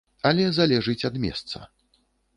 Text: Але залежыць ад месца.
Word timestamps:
Але 0.29 0.47
залежыць 0.55 1.05
ад 1.11 1.15
месца. 1.27 1.57